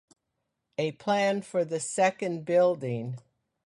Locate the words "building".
2.43-3.19